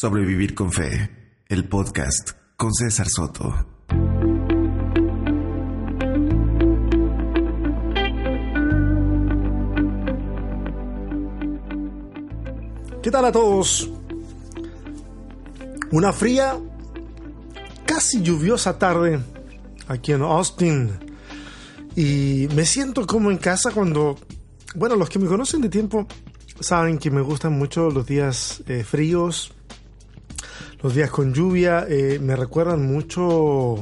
[0.00, 1.10] Sobrevivir con Fe,
[1.48, 3.52] el podcast con César Soto.
[13.02, 13.90] ¿Qué tal a todos?
[15.90, 16.56] Una fría,
[17.84, 19.18] casi lluviosa tarde
[19.88, 20.92] aquí en Austin.
[21.96, 24.16] Y me siento como en casa cuando,
[24.76, 26.06] bueno, los que me conocen de tiempo
[26.60, 29.57] saben que me gustan mucho los días eh, fríos,
[30.82, 33.76] los días con lluvia, eh, me recuerdan mucho,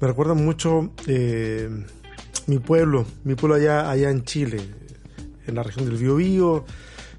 [0.00, 1.68] me recuerdan mucho eh,
[2.46, 4.60] mi pueblo, mi pueblo allá, allá en Chile,
[5.46, 6.64] en la región del Biobío,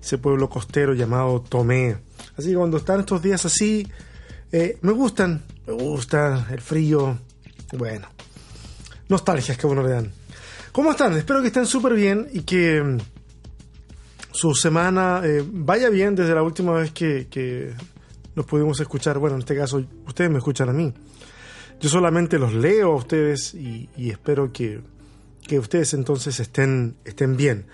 [0.02, 1.98] ese pueblo costero llamado Tomé.
[2.38, 3.88] Así que cuando están estos días así,
[4.52, 7.18] me gustan, me gusta el frío,
[7.74, 8.08] bueno,
[9.10, 10.12] nostalgias que bueno le dan.
[10.72, 11.14] ¿Cómo están?
[11.18, 12.98] Espero que estén súper bien y que mm,
[14.32, 17.74] su semana eh, vaya bien desde la última vez que,
[18.38, 19.18] nos pudimos escuchar.
[19.18, 20.94] Bueno, en este caso, ustedes me escuchan a mí.
[21.80, 24.80] Yo solamente los leo a ustedes y, espero que,
[25.42, 27.66] que, ustedes entonces estén, estén bien.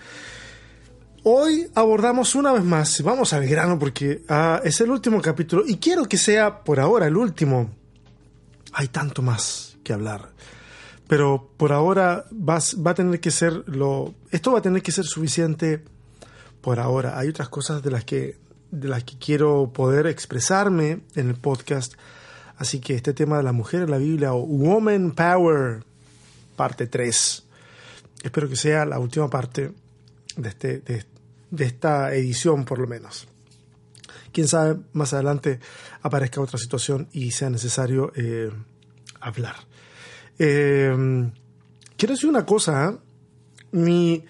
[1.22, 5.76] Hoy abordamos una vez más, vamos al grano porque ah, es el último capítulo y
[5.76, 7.70] quiero que sea por ahora el último.
[8.72, 10.32] Hay tanto más que hablar
[11.06, 14.90] pero por ahora va, va, a tener que ser lo esto va a tener que
[14.90, 15.84] ser suficiente
[16.62, 18.38] por ahora hay otras cosas de las que
[18.80, 21.94] de las que quiero poder expresarme en el podcast.
[22.56, 25.82] Así que este tema de la mujer en la Biblia o Woman Power
[26.56, 27.44] parte 3
[28.24, 29.72] espero que sea la última parte
[30.36, 33.28] de este de, esta edición por lo menos.
[34.32, 35.60] Quién sabe más adelante
[36.02, 38.50] aparezca otra situación y sea necesario eh,
[39.20, 39.54] hablar.
[40.38, 41.30] Eh,
[41.96, 42.98] quiero decir una cosa, ¿eh?
[43.70, 44.24] mi,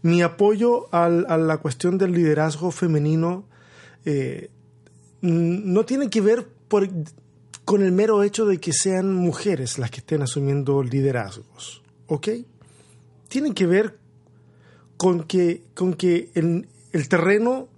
[0.00, 3.44] mi, apoyo a la cuestión del liderazgo femenino
[4.04, 4.50] eh,
[5.22, 6.48] no tiene que ver
[7.64, 12.28] con el mero hecho de que sean mujeres las que estén asumiendo liderazgos, ¿ok?
[13.28, 13.98] Tiene que ver
[14.96, 17.68] con que, con que el, el terreno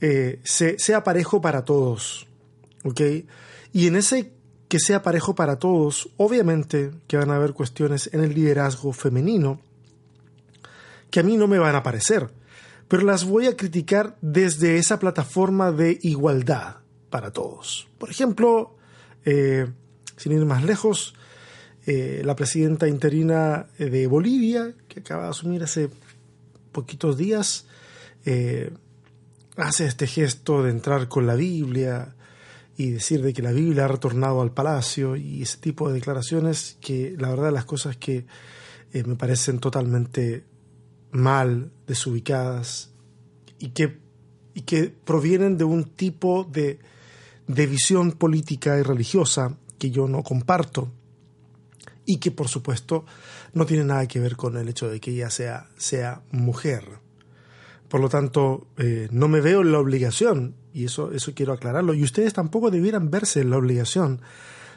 [0.00, 2.26] eh, se, sea parejo para todos,
[2.84, 3.00] ¿ok?
[3.72, 4.32] Y en ese
[4.68, 9.60] que sea parejo para todos, obviamente que van a haber cuestiones en el liderazgo femenino
[11.10, 12.30] que a mí no me van a parecer,
[12.90, 16.78] pero las voy a criticar desde esa plataforma de igualdad
[17.08, 17.86] para todos.
[17.98, 18.76] Por ejemplo,
[19.24, 19.68] eh,
[20.16, 21.14] sin ir más lejos,
[21.86, 25.88] eh, la presidenta interina de Bolivia, que acaba de asumir hace
[26.72, 27.66] poquitos días,
[28.24, 28.72] eh,
[29.56, 32.16] hace este gesto de entrar con la Biblia,
[32.80, 36.78] y decir de que la Biblia ha retornado al palacio y ese tipo de declaraciones
[36.80, 38.24] que la verdad las cosas que
[38.94, 40.44] eh, me parecen totalmente
[41.12, 42.90] mal, desubicadas
[43.58, 43.98] y que,
[44.54, 46.78] y que provienen de un tipo de,
[47.46, 50.88] visión política y religiosa que yo no comparto
[52.06, 53.04] y que por supuesto
[53.54, 56.84] no tiene nada que ver con el hecho de que ella sea, sea mujer.
[57.88, 61.94] Por lo tanto, eh, no me veo en la obligación y eso, eso quiero aclararlo,
[61.94, 64.20] y ustedes tampoco debieran verse en la obligación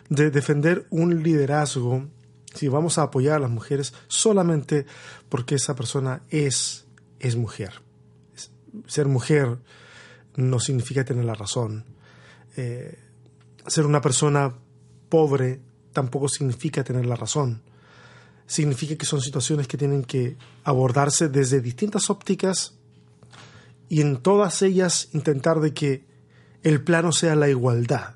[0.10, 2.08] de defender un liderazgo
[2.54, 4.86] si vamos a apoyar a las mujeres solamente
[5.30, 6.86] porque esa persona es,
[7.20, 7.82] es mujer.
[8.88, 9.60] Ser mujer
[10.36, 11.86] no significa tener la razón.
[12.56, 13.00] Eh,
[13.68, 14.54] ser una persona
[15.10, 15.62] pobre
[15.92, 17.62] tampoco significa tener la razón.
[18.46, 22.74] Significa que son situaciones que tienen que abordarse desde distintas ópticas
[23.90, 26.06] y en todas ellas intentar de que
[26.64, 28.16] el plano sea la igualdad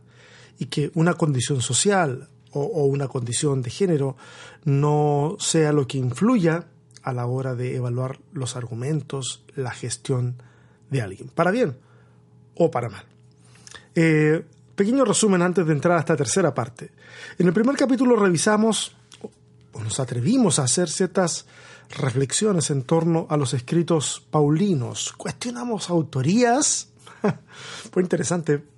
[0.57, 4.17] y que una condición social o, una condición de género
[4.63, 6.67] no sea lo que influya
[7.03, 10.41] a la hora de evaluar los argumentos, la gestión
[10.89, 11.77] de alguien, para bien
[12.55, 13.05] o para mal.
[13.95, 14.43] Eh,
[14.75, 16.91] pequeño resumen antes de entrar a esta tercera parte.
[17.37, 18.95] En el primer capítulo revisamos
[19.73, 21.45] o nos atrevimos a hacer ciertas
[21.89, 25.13] reflexiones en torno a los escritos paulinos.
[25.13, 26.89] Cuestionamos autorías.
[27.91, 28.76] Fue interesante.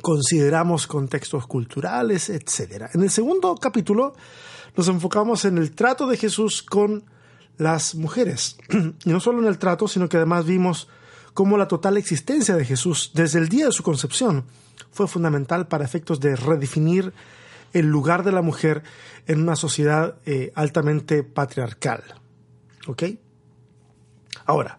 [0.00, 2.90] Consideramos contextos culturales, etc.
[2.94, 4.14] En el segundo capítulo
[4.76, 7.04] nos enfocamos en el trato de Jesús con
[7.58, 8.56] las mujeres.
[9.04, 10.88] Y no solo en el trato, sino que además vimos
[11.34, 14.44] cómo la total existencia de Jesús desde el día de su concepción
[14.90, 17.12] fue fundamental para efectos de redefinir
[17.72, 18.82] el lugar de la mujer
[19.26, 22.02] en una sociedad eh, altamente patriarcal.
[22.86, 23.02] ¿Ok?
[24.46, 24.78] Ahora,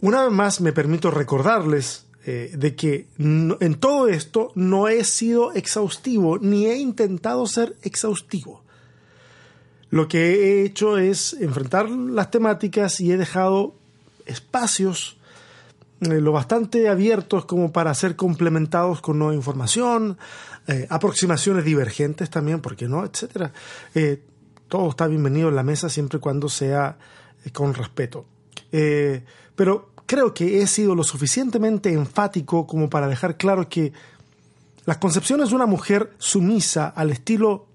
[0.00, 5.54] una vez más me permito recordarles eh, de que en todo esto no he sido
[5.54, 8.62] exhaustivo ni he intentado ser exhaustivo.
[9.88, 13.76] Lo que he hecho es enfrentar las temáticas y he dejado
[14.26, 15.16] espacios
[16.02, 20.18] eh, lo bastante abiertos como para ser complementados con nueva información,
[20.66, 23.06] eh, aproximaciones divergentes también, ¿por qué no?
[23.06, 23.54] Etcétera.
[24.68, 26.98] Todo está bienvenido en la mesa siempre y cuando sea
[27.54, 28.26] con respeto.
[29.56, 33.92] pero creo que he sido lo suficientemente enfático como para dejar claro que
[34.86, 37.66] las concepciones de una mujer sumisa al estilo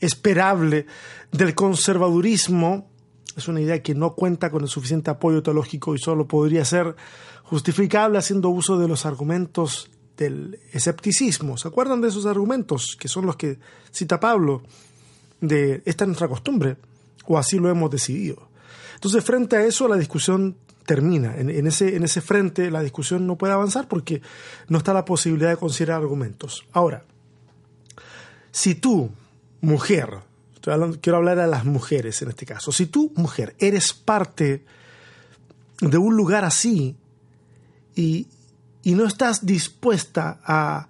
[0.00, 0.86] esperable
[1.30, 2.88] del conservadurismo
[3.36, 6.96] es una idea que no cuenta con el suficiente apoyo teológico y solo podría ser
[7.44, 11.58] justificable haciendo uso de los argumentos del escepticismo.
[11.58, 13.58] ¿Se acuerdan de esos argumentos que son los que
[13.90, 14.62] cita Pablo?
[15.40, 16.78] De esta es nuestra costumbre
[17.26, 18.48] o así lo hemos decidido.
[18.94, 20.56] Entonces, frente a eso, la discusión
[20.86, 21.36] termina.
[21.36, 24.22] En, ese, en ese frente, la discusión no puede avanzar porque
[24.68, 26.64] no está la posibilidad de considerar argumentos.
[26.72, 27.04] Ahora,
[28.50, 29.10] si tú,
[29.60, 30.10] mujer,
[31.00, 32.72] quiero hablar a las mujeres en este caso.
[32.72, 34.64] Si tú, mujer, eres parte
[35.80, 36.96] de un lugar así
[37.94, 38.28] y,
[38.84, 40.88] no estás dispuesta a,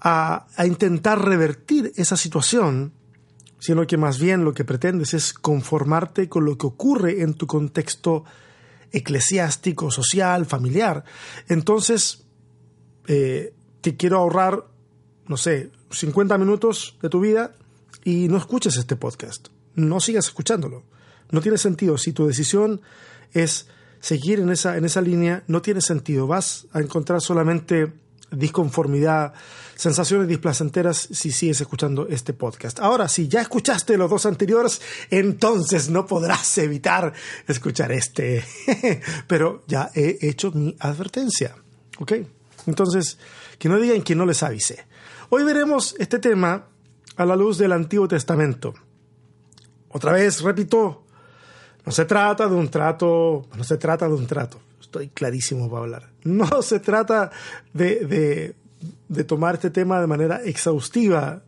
[0.00, 2.92] a, intentar revertir esa situación,
[3.58, 7.46] sino que más bien lo que pretendes es conformarte con lo que ocurre en tu
[7.46, 8.24] contexto
[8.92, 11.04] eclesiástico, social, familiar,
[11.48, 12.24] entonces
[13.06, 14.66] eh, te quiero ahorrar,
[15.26, 17.54] no sé, 50 minutos de tu vida
[18.04, 19.48] y no escuches este podcast.
[19.74, 20.84] No sigas escuchándolo.
[21.30, 21.98] No tiene sentido.
[21.98, 22.80] Si tu decisión
[23.32, 23.68] es
[24.00, 26.26] seguir en esa, en esa línea, no tiene sentido.
[26.26, 27.92] Vas a encontrar solamente
[28.30, 29.32] disconformidad,
[29.74, 32.80] sensaciones displacenteras si sigues escuchando este podcast.
[32.80, 34.80] Ahora, si ya escuchaste los dos anteriores,
[35.10, 37.12] entonces no podrás evitar
[37.46, 38.44] escuchar este.
[39.26, 41.54] Pero ya he hecho mi advertencia.
[41.98, 42.12] ¿Ok?
[42.66, 43.18] Entonces,
[43.58, 44.86] que no digan que no les avise.
[45.30, 46.66] Hoy veremos este tema
[47.16, 48.74] a la luz del Antiguo Testamento.
[49.90, 51.04] Otra vez, repito,
[51.84, 55.82] no se trata de un trato, no se trata de un trato, estoy clarísimo para
[55.82, 56.10] hablar.
[56.24, 57.30] No se trata
[57.72, 58.54] de,
[59.08, 61.42] de, tomar este tema de manera exhaustiva.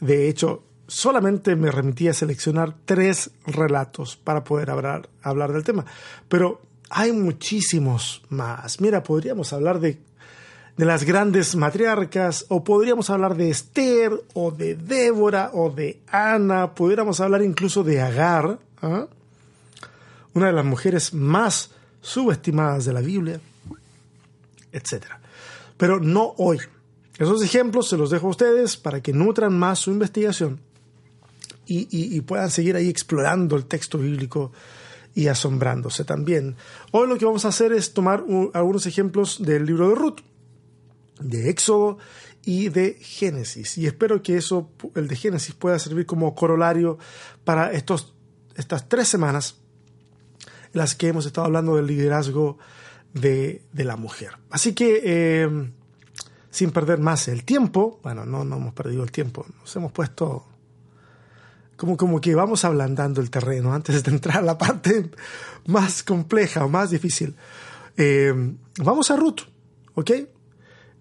[0.00, 5.84] De hecho, solamente me remití a seleccionar tres relatos para poder hablar, hablar del tema.
[6.28, 6.60] Pero
[6.90, 8.80] hay muchísimos más.
[8.80, 9.98] Mira, podríamos hablar de
[10.76, 16.74] de las grandes matriarcas, o podríamos hablar de Esther, o de Débora, o de Ana,
[16.74, 19.06] pudiéramos hablar incluso de Agar, ¿ah?
[20.34, 21.70] Una de las mujeres más
[22.00, 23.40] subestimadas de la Biblia,
[24.72, 25.04] etc.
[25.76, 26.58] Pero no hoy.
[27.18, 30.60] Esos ejemplos se los dejo a ustedes para que nutran más su investigación
[31.66, 34.52] y, puedan seguir ahí explorando el texto bíblico
[35.14, 36.56] y asombrándose también.
[36.90, 40.20] Hoy lo que vamos a hacer es tomar algunos ejemplos del libro de Ruth
[41.20, 41.98] de Éxodo
[42.44, 43.78] y de Génesis.
[43.78, 46.98] Y espero que eso, el de Génesis, pueda servir como corolario
[47.44, 48.14] para estos,
[48.56, 49.61] estas tres semanas
[50.72, 52.58] las que hemos estado hablando del liderazgo
[53.14, 54.32] de, la mujer.
[54.50, 55.70] Así que, eh,
[56.50, 60.46] sin perder más el tiempo, bueno, no, no hemos perdido el tiempo, nos hemos puesto
[61.76, 65.10] como, como que vamos ablandando el terreno antes de entrar a la parte
[65.66, 67.34] más compleja o más difícil.
[67.96, 68.32] Eh,
[68.78, 69.40] vamos a Ruth,
[69.94, 70.10] ¿ok?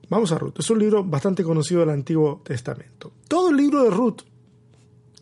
[0.09, 0.56] Vamos a Ruth.
[0.59, 3.13] Es un libro bastante conocido del Antiguo Testamento.
[3.27, 4.24] Todo el libro de Ruth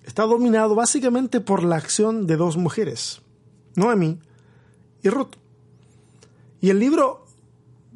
[0.04, 3.22] está dominado básicamente por la acción de dos mujeres,
[3.76, 4.20] Noemi
[6.62, 7.26] y el libro,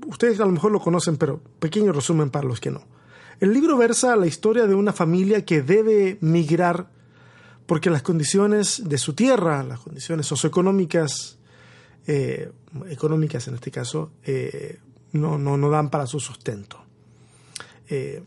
[0.07, 2.83] ustedes a lo mejor lo conocen, pero pequeño resumen para los que no.
[3.39, 6.89] El libro versa la historia de una familia que debe migrar
[7.65, 11.39] porque las condiciones de su tierra, las condiciones socioeconómicas,
[12.07, 12.51] eh,
[12.89, 14.79] económicas en este caso, eh,
[15.13, 16.83] no, no, no dan para su sustento.
[17.89, 18.23] Eh,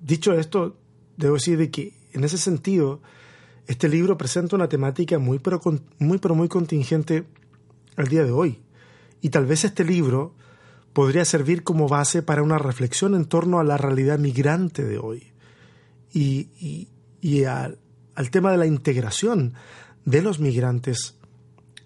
[0.00, 0.76] dicho esto,
[1.16, 3.00] debo decir de que en ese sentido,
[3.66, 5.60] este libro presenta una temática muy pero,
[5.98, 7.24] muy pero muy contingente
[7.96, 8.62] al día de hoy.
[9.20, 10.34] Y tal vez este libro
[10.92, 15.32] podría servir como base para una reflexión en torno a la realidad migrante de hoy
[16.12, 16.88] y,
[17.20, 17.78] y, al,
[18.14, 19.54] al tema de la integración
[20.04, 21.16] de los migrantes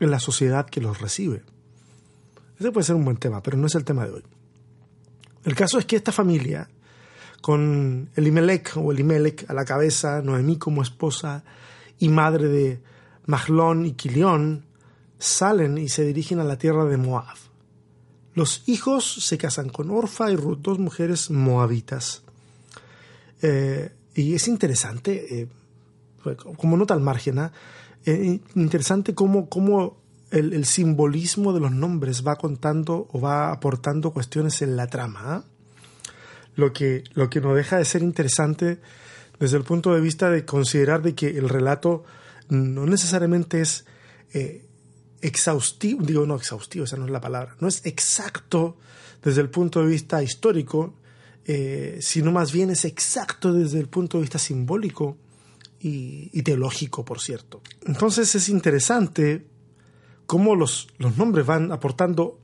[0.00, 1.42] en la sociedad que los recibe.
[2.58, 4.23] Ese puede ser un buen tema, pero no es el tema de hoy.
[5.44, 6.68] El caso es que esta familia
[7.42, 11.44] con Elimelech o Elimelech a la cabeza, Noemí como esposa
[11.99, 12.80] y madre de
[13.26, 14.64] Mahlón y Quilión,
[15.24, 17.36] salen y se dirigen a la tierra de Moab.
[18.34, 22.22] Los hijos se casan con Orfa y Ruth, dos mujeres moabitas.
[23.42, 25.48] Eh, y es interesante, eh,
[26.56, 27.52] como nota al margen, ¿ah?
[28.06, 29.96] eh, interesante cómo, cómo
[30.30, 35.20] el, simbolismo de los nombres va contando o va aportando cuestiones en la trama.
[35.24, 35.44] ¿ah?
[36.56, 38.78] lo que, lo que no deja de ser interesante
[39.38, 42.04] desde el punto de vista de considerar de que el relato
[42.48, 43.84] no necesariamente es,
[44.32, 44.63] eh,
[45.24, 48.76] exhaustivo, digo no exhaustivo, esa no es la palabra, no es exacto
[49.22, 50.94] desde el punto de vista histórico,
[51.46, 55.16] eh, sino más bien es exacto desde el punto de vista simbólico
[55.80, 57.60] y, teológico, por cierto.
[57.86, 59.46] Entonces es interesante
[60.26, 62.38] cómo los, los nombres van aportando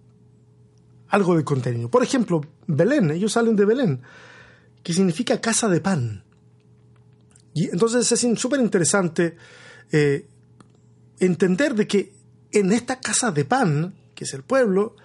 [1.09, 1.91] algo de contenido.
[1.91, 4.03] Por ejemplo, Belén, ellos salen de Belén,
[4.83, 6.25] que significa casa de pan.
[7.55, 9.37] Y entonces es súper interesante
[9.91, 10.27] eh,
[11.19, 12.20] entender de que
[12.53, 14.97] en esta casa de pan, que es el pueblo,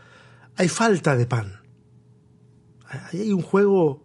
[0.55, 1.61] hay falta de pan.
[3.11, 4.03] hay un juego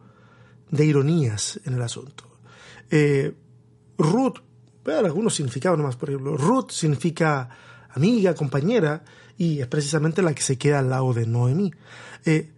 [0.71, 2.25] de ironías en el asunto.
[2.91, 3.33] Eh,
[3.99, 4.39] Ruth,
[4.85, 7.49] bueno, algunos significados nomás, por ejemplo, Ruth significa
[7.91, 9.05] amiga, compañera,
[9.37, 11.73] y es precisamente la que se queda al lado de Noemí.
[12.25, 12.51] Eh,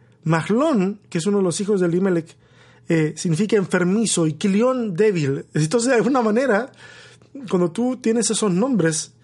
[1.09, 2.37] que es uno de los hijos de Elimelech,
[2.89, 5.47] eh, significa enfermizo y Kilión débil.
[5.55, 6.71] Entonces, de alguna manera,
[7.49, 9.15] cuando tú tienes esos nombres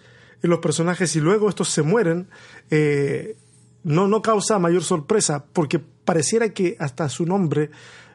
[0.43, 2.29] los personajes y luego estos se mueren,
[2.71, 3.37] eh,
[3.85, 7.71] no, no causa mayor sorpresa, porque pareciera que hasta su nombre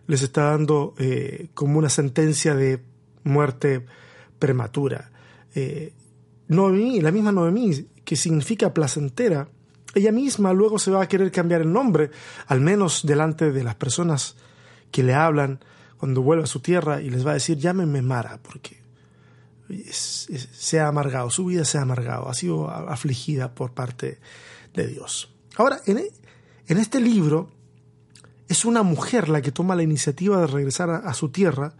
[0.07, 2.81] les está dando eh, como una sentencia de
[3.23, 3.85] muerte
[4.39, 5.11] prematura.
[5.55, 5.93] Eh,
[6.47, 9.47] Noemí, la misma Noemí, que significa placentera,
[9.95, 12.11] ella misma luego se va a querer cambiar el nombre,
[12.47, 14.35] al menos delante de las personas
[14.91, 15.59] que le hablan
[15.97, 18.82] cuando vuelva a su tierra y les va a decir, llámenme Mara, porque
[19.91, 24.19] se ha amargado, su vida se ha amargado, ha sido afligida por parte
[24.73, 25.29] de Dios.
[25.55, 26.01] Ahora, en,
[26.67, 27.51] en este libro
[28.47, 31.73] es una mujer la que toma la iniciativa de regresar a, su tierra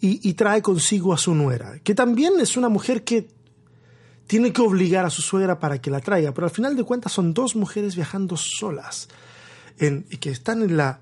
[0.00, 3.28] y, y, trae consigo a su nuera, que también es una mujer que
[4.26, 7.12] tiene que obligar a su suegra para que la traiga, pero al final de cuentas
[7.12, 9.08] son dos mujeres viajando solas,
[9.78, 11.00] en, que están en la,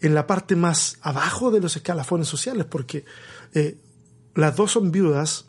[0.00, 3.04] en la parte más abajo de los escalafones sociales, porque
[3.54, 3.78] eh,
[4.34, 5.46] las dos son viudas,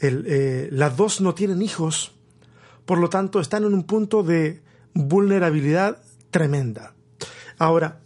[0.00, 2.12] eh, las dos no tienen hijos,
[2.84, 4.62] por lo tanto están en un punto de
[4.92, 6.94] vulnerabilidad tremenda.
[7.58, 8.00] Ahora,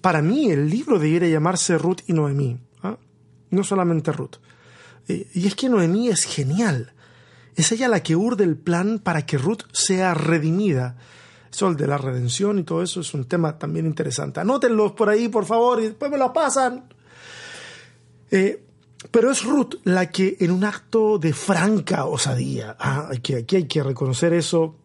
[0.00, 2.96] para mí el libro debiera llamarse Ruth y Noemí, ¿ah?
[3.50, 4.36] no solamente Ruth.
[5.08, 6.92] Y es que Noemí es genial.
[7.54, 10.96] Es ella la que urde el plan para que Ruth sea redimida.
[11.50, 14.40] Eso de la redención y todo eso es un tema también interesante.
[14.40, 16.84] Anótenlos por ahí, por favor, y después me lo pasan.
[18.30, 18.65] Eh,
[19.10, 23.82] pero es Ruth la que en un acto de franca osadía, ah, aquí hay que
[23.82, 24.76] reconocer eso,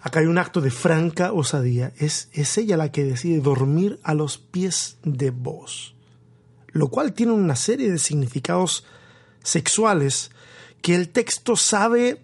[0.00, 4.14] acá hay un acto de franca osadía, es, es ella la que decide dormir a
[4.14, 5.94] los pies de vos,
[6.68, 8.84] lo cual tiene una serie de significados
[9.42, 10.30] sexuales
[10.82, 12.22] que el texto sabe,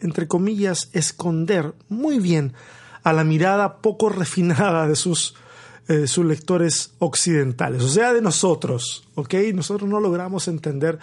[0.00, 2.52] entre comillas, esconder muy bien
[3.02, 5.34] a la mirada poco refinada de sus,
[5.90, 9.34] eh, sus lectores occidentales, o sea, de nosotros, ¿ok?
[9.52, 11.00] Nosotros no logramos entender,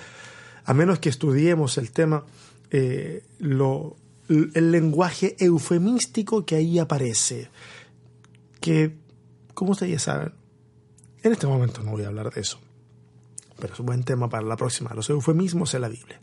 [0.63, 2.23] a menos que estudiemos el tema,
[2.71, 3.97] eh, lo,
[4.29, 7.49] el lenguaje eufemístico que ahí aparece,
[8.61, 8.95] que,
[9.53, 10.31] como ustedes saben,
[11.21, 12.57] en este momento no voy a hablar de eso,
[13.59, 16.21] pero es un buen tema para la próxima, los eufemismos en la Biblia.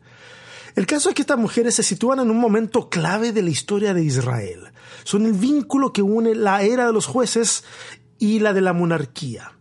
[0.75, 3.93] El caso es que estas mujeres se sitúan en un momento clave de la historia
[3.93, 4.73] de Israel.
[5.05, 7.63] Son el vínculo que une la era de los jueces
[8.25, 9.53] y la de la monarquía.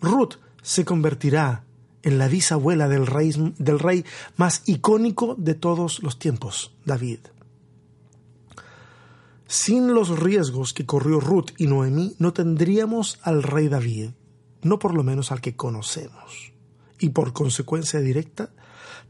[0.00, 1.64] Ruth se convertirá
[2.04, 4.04] en la bisabuela del rey, del rey
[4.36, 7.18] más icónico de todos los tiempos, David.
[9.48, 14.10] Sin los riesgos que corrió Ruth y Noemí, no tendríamos al rey David,
[14.62, 16.52] no por lo menos al que conocemos.
[17.00, 18.50] Y por consecuencia directa,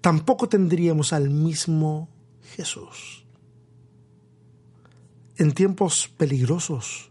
[0.01, 2.09] tampoco tendríamos al mismo
[2.57, 3.27] Jesús.
[5.37, 7.11] En tiempos peligrosos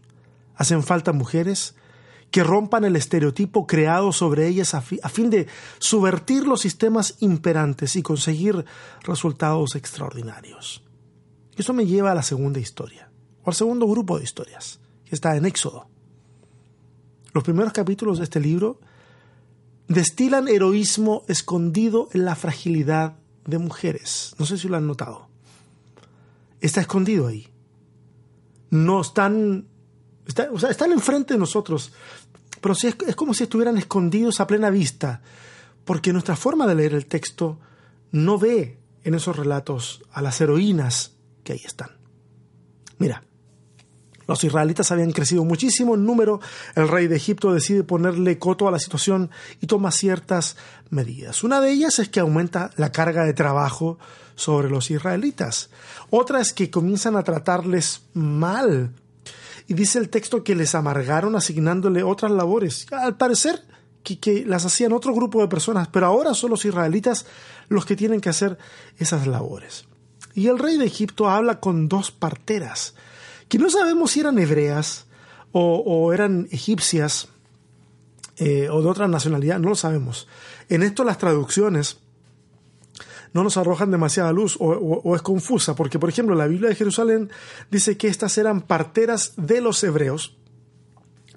[0.56, 1.76] hacen falta mujeres
[2.34, 5.46] que rompan el estereotipo creado sobre ellas a, fin de
[5.78, 8.64] subvertir los sistemas imperantes y conseguir
[9.04, 10.82] resultados extraordinarios.
[11.56, 13.08] Eso me lleva a la segunda historia,
[13.44, 15.86] o al segundo grupo de historias, que está en Éxodo.
[17.32, 18.80] Los primeros capítulos de este libro
[19.86, 23.14] destilan heroísmo escondido en la fragilidad
[23.46, 24.34] de mujeres.
[24.40, 25.28] No sé si lo han notado.
[26.60, 27.46] Está escondido ahí.
[28.70, 29.68] No están,
[30.52, 31.92] o sea, están enfrente de nosotros,
[32.64, 35.20] pero es, es como si estuvieran escondidos a plena vista,
[35.84, 37.60] porque nuestra forma de leer el texto
[38.10, 41.90] no ve en esos relatos a las heroínas que ahí están.
[42.96, 43.22] Mira,
[44.26, 46.40] los israelitas habían crecido muchísimo en número.
[46.74, 49.30] El rey de Egipto decide ponerle coto a la situación
[49.60, 50.56] y toma ciertas
[50.88, 51.44] medidas.
[51.44, 53.98] Una de ellas es que aumenta la carga de trabajo
[54.36, 55.68] sobre los israelitas.
[56.08, 58.94] Otra es que comienzan a tratarles mal.
[59.66, 62.86] Y dice el texto que les amargaron asignándole otras labores.
[62.92, 63.62] Al parecer
[64.02, 67.26] que, que las hacían otro grupo de personas, pero ahora son los israelitas
[67.68, 68.58] los que tienen que hacer
[68.98, 69.86] esas labores.
[70.34, 72.94] Y el rey de Egipto habla con dos parteras,
[73.48, 75.06] que no sabemos si eran hebreas
[75.52, 77.28] o, eran egipcias
[78.38, 80.26] eh, o de otra nacionalidad, no lo sabemos.
[80.68, 81.98] En esto las traducciones
[83.34, 87.30] no nos arrojan demasiada luz o, es confusa, porque por ejemplo la Biblia de Jerusalén
[87.70, 90.38] dice que estas eran parteras de los hebreos,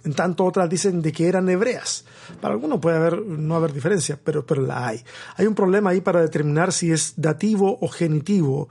[0.06, 2.06] en tanto otras dicen de que eran hebreas.
[2.40, 5.04] Para algunos puede haber, no haber diferencia, pero, pero la hay.
[5.36, 8.70] Hay un problema ahí para determinar si es dativo o genitivo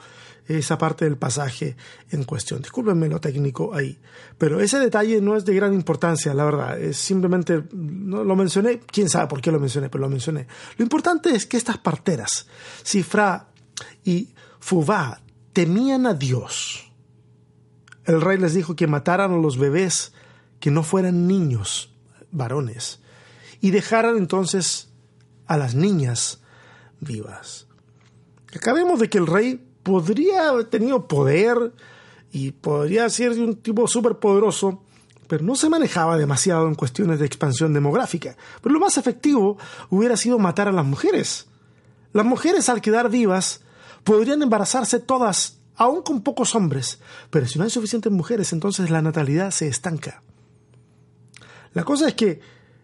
[0.49, 1.77] esa parte del pasaje
[2.11, 2.63] en cuestión.
[2.63, 3.99] Discúlpenme lo técnico ahí,
[4.39, 6.81] pero ese detalle no es de gran importancia, la verdad.
[6.81, 10.47] Es simplemente no lo mencioné, quién sabe por qué lo mencioné, pero lo mencioné.
[10.77, 12.47] Lo importante es que estas parteras,
[12.83, 13.49] Sifra
[14.05, 15.21] y Fubá,
[15.53, 16.93] temían a Dios.
[18.05, 20.13] El rey les dijo que mataran a los bebés
[20.61, 21.93] que no fueran niños,
[22.31, 23.01] varones,
[23.61, 24.91] y dejaran entonces
[25.47, 26.41] a las niñas
[27.01, 27.67] vivas.
[28.55, 31.73] Acabemos de que el rey podría haber tenido poder
[32.33, 34.83] y podría ser de un tipo súper poderoso,
[35.29, 38.37] pero no se manejaba demasiado en cuestiones de expansión demográfica.
[38.61, 41.47] Pero lo más efectivo hubiera sido matar a las mujeres.
[42.13, 43.61] Las mujeres al quedar vivas
[44.03, 46.99] podrían embarazarse todas, aún con pocos hombres,
[47.31, 50.21] pero si no hay suficientes mujeres, entonces la natalidad se estanca.
[51.75, 52.41] La cosa es que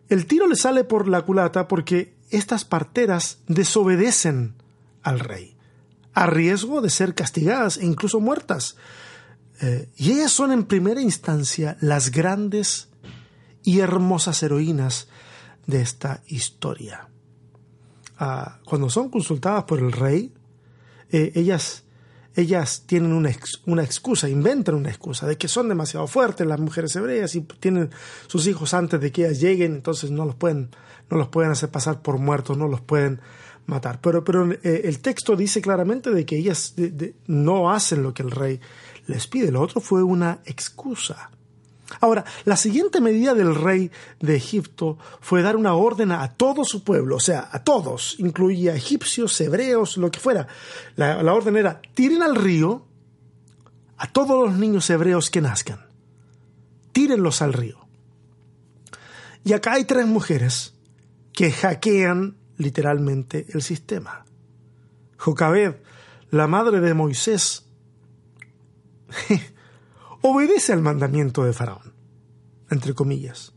[0.09, 4.54] el tiro le sale por la culata porque estas parteras desobedecen
[5.02, 5.51] al rey
[6.14, 8.76] a riesgo de ser castigadas e incluso muertas.
[9.61, 12.88] Eh, y ellas son en primera instancia las grandes
[13.62, 15.09] y hermosas heroínas
[15.66, 17.09] de esta historia.
[18.19, 20.33] Ah, cuando son consultadas por el rey,
[21.11, 21.85] eh, ellas,
[22.35, 23.31] ellas tienen una,
[23.66, 27.90] una, excusa, inventan una excusa de que son demasiado fuertes las mujeres hebreas y tienen
[28.26, 30.71] sus hijos antes de que ellas lleguen, entonces no los pueden,
[31.11, 33.21] no los pueden hacer pasar por muertos, no los pueden
[33.66, 34.00] matar.
[34.00, 36.75] Pero, pero eh, el texto dice claramente de que ellas
[37.26, 38.61] no hacen lo que el rey
[39.07, 39.50] les pide.
[39.50, 41.31] Lo otro fue una excusa.
[42.00, 43.90] Ahora, la siguiente medida del rey
[44.21, 48.75] de Egipto fue dar una orden a todo su pueblo, o sea, a todos, incluía
[48.75, 50.46] egipcios, hebreos, lo que fuera.
[50.96, 52.87] La, la orden era, tiren al río
[53.98, 55.87] a todos los niños hebreos que nazcan.
[56.92, 57.79] Tírenlos al río.
[59.44, 60.75] Y acá hay tres mujeres
[61.33, 64.24] que hackean literalmente el sistema.
[65.16, 65.76] Jocabed,
[66.30, 67.66] la madre de Moisés,
[70.22, 71.94] obedece al mandamiento de Faraón,
[72.70, 73.52] entre comillas.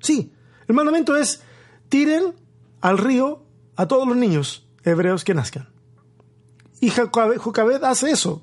[0.00, 0.32] Sí,
[0.68, 1.42] el mandamiento es
[1.88, 2.34] tiren
[2.80, 3.44] al río
[3.76, 5.68] a todos los niños hebreos que nazcan.
[6.80, 8.42] Y Jocabed hace eso.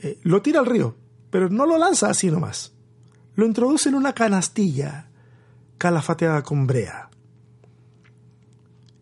[0.00, 0.96] Eh, lo tira al río,
[1.30, 2.72] pero no lo lanza así nomás.
[3.34, 5.10] Lo introduce en una canastilla
[5.76, 7.07] calafateada con brea.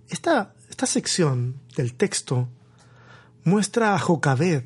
[0.09, 2.49] Esta, esta sección del texto
[3.45, 4.65] muestra a Jocabed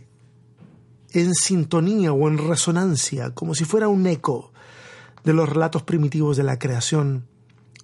[1.12, 4.52] en sintonía o en resonancia, como si fuera un eco
[5.24, 7.26] de los relatos primitivos de la creación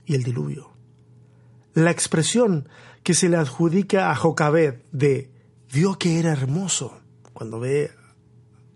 [0.05, 0.71] y el diluvio.
[1.75, 2.69] La expresión
[3.03, 5.31] que se le adjudica a Jocabed de
[5.73, 6.99] vio que era hermoso
[7.33, 7.90] cuando ve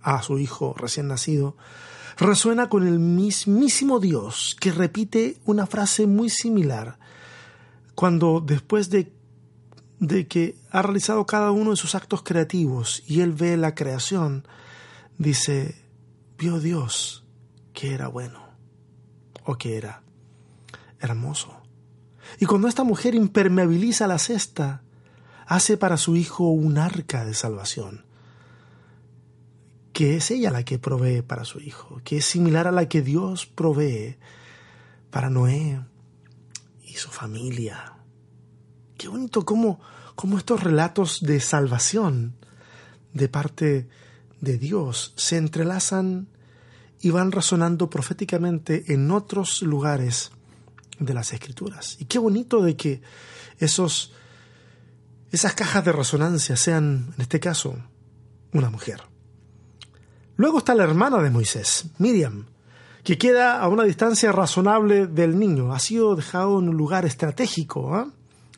[0.02, 1.56] a su hijo recién nacido,
[2.18, 6.98] resuena con el mismísimo Dios que repite una frase muy similar
[8.00, 9.12] cuando después de,
[9.98, 14.48] de que ha realizado cada uno de sus actos creativos y él ve la creación,
[15.18, 15.84] dice,
[16.38, 17.26] vio Dios
[17.74, 18.40] que era bueno
[19.44, 20.02] o que era
[20.98, 21.60] hermoso.
[22.38, 24.82] Y cuando esta mujer impermeabiliza la cesta,
[25.44, 28.06] hace para su hijo un arca de salvación,
[29.92, 33.02] que es ella la que provee para su hijo, que es similar a la que
[33.02, 34.16] Dios provee
[35.10, 35.82] para Noé,
[36.90, 37.94] y su familia.
[38.98, 39.80] Qué bonito cómo,
[40.14, 42.36] cómo estos relatos de salvación
[43.14, 43.88] de parte
[44.40, 46.28] de Dios se entrelazan
[47.00, 50.32] y van resonando proféticamente en otros lugares
[50.98, 51.96] de las escrituras.
[51.98, 53.00] Y qué bonito de que
[53.58, 54.12] esos,
[55.30, 57.76] esas cajas de resonancia sean, en este caso,
[58.52, 59.02] una mujer.
[60.36, 62.46] Luego está la hermana de Moisés, Miriam,
[63.04, 65.72] que queda a una distancia razonable del niño.
[65.72, 68.08] Ha sido dejado en un lugar estratégico, ¿ah?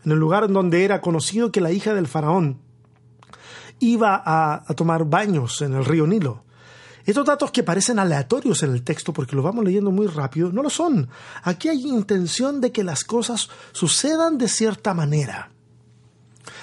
[0.04, 2.58] en el lugar en donde era conocido que la hija del faraón
[3.78, 6.44] iba a, a, tomar baños en el río Nilo.
[7.04, 10.62] Estos datos que parecen aleatorios en el texto porque lo vamos leyendo muy rápido, no
[10.62, 11.08] lo son.
[11.42, 15.50] Aquí hay intención de que las cosas sucedan de cierta manera.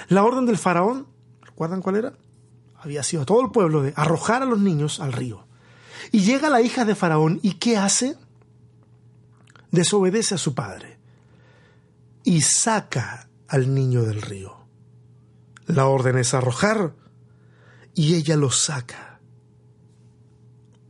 [0.07, 1.07] La orden del faraón,
[1.41, 2.13] ¿recuerdan cuál era?
[2.81, 5.45] Había sido a todo el pueblo de arrojar a los niños al río.
[6.11, 8.17] Y llega la hija de Faraón y ¿qué hace?
[9.71, 10.97] Desobedece a su padre
[12.23, 14.65] y saca al niño del río.
[15.65, 16.95] La orden es arrojar
[17.93, 19.19] y ella lo saca.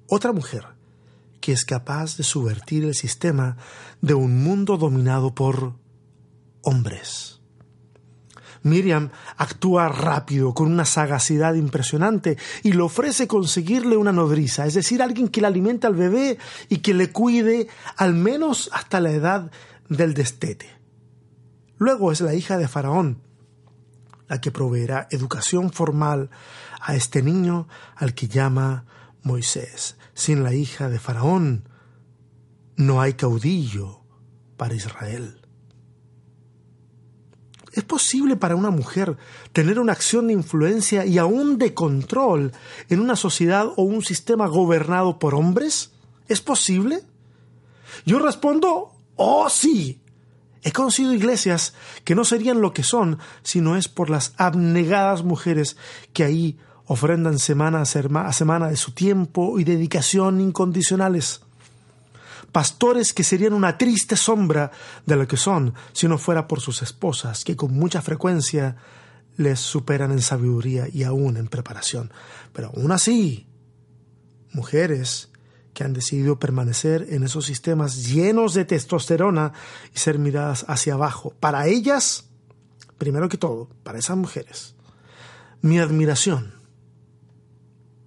[0.07, 0.65] Otra mujer
[1.41, 3.57] que es capaz de subvertir el sistema
[4.01, 5.73] de un mundo dominado por
[6.61, 7.38] hombres.
[8.63, 15.01] Miriam actúa rápido, con una sagacidad impresionante, y le ofrece conseguirle una nodriza, es decir,
[15.01, 17.67] alguien que le alimente al bebé y que le cuide
[17.97, 19.51] al menos hasta la edad
[19.87, 20.67] del destete.
[21.77, 23.29] Luego es la hija de Faraón
[24.29, 26.29] la que proveerá educación formal
[26.79, 28.85] a este niño al que llama
[29.23, 29.97] Moisés.
[30.13, 31.67] Sin la hija de Faraón
[32.77, 34.01] no hay caudillo
[34.55, 35.38] para Israel.
[37.73, 39.17] ¿Es posible para una mujer
[39.53, 42.51] tener una acción de influencia y aún de control
[42.89, 45.91] en una sociedad o un sistema gobernado por hombres?
[46.27, 47.03] ¿Es posible?
[48.05, 50.01] Yo respondo, oh sí.
[50.61, 55.23] He conocido iglesias que no serían lo que son si no es por las abnegadas
[55.23, 55.77] mujeres
[56.11, 61.41] que ahí ofrendan semana a semana de su tiempo y dedicación incondicionales
[62.51, 64.71] pastores que serían una triste sombra
[65.05, 68.75] de lo que son si no fuera por sus esposas, que con mucha frecuencia
[69.37, 72.11] les superan en sabiduría y aún en preparación.
[72.51, 73.47] Pero aún así,
[74.51, 75.29] mujeres
[75.73, 79.53] que han decidido permanecer en esos sistemas llenos de testosterona
[79.95, 81.33] y ser miradas hacia abajo.
[81.39, 82.29] Para ellas,
[82.97, 84.75] primero que todo, para esas mujeres,
[85.61, 86.53] mi admiración,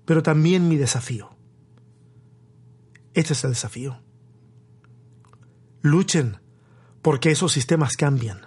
[0.04, 1.30] pero también mi desafío.
[3.14, 4.01] Este es el desafío.
[5.82, 6.38] Luchen
[7.02, 8.46] porque esos sistemas cambian.